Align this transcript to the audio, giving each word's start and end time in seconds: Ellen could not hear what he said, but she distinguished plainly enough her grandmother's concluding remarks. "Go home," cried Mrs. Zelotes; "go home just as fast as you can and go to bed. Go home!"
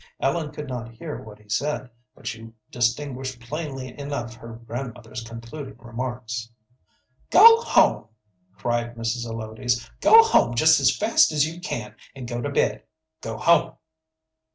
Ellen 0.19 0.51
could 0.51 0.67
not 0.67 0.95
hear 0.95 1.21
what 1.21 1.37
he 1.37 1.47
said, 1.47 1.91
but 2.15 2.25
she 2.25 2.51
distinguished 2.71 3.39
plainly 3.39 3.95
enough 3.99 4.33
her 4.33 4.53
grandmother's 4.65 5.21
concluding 5.23 5.77
remarks. 5.77 6.49
"Go 7.29 7.61
home," 7.61 8.07
cried 8.57 8.95
Mrs. 8.95 9.25
Zelotes; 9.27 9.87
"go 10.01 10.23
home 10.23 10.55
just 10.55 10.79
as 10.79 10.97
fast 10.97 11.31
as 11.31 11.45
you 11.45 11.61
can 11.61 11.93
and 12.15 12.27
go 12.27 12.41
to 12.41 12.49
bed. 12.49 12.81
Go 13.21 13.37
home!" 13.37 13.73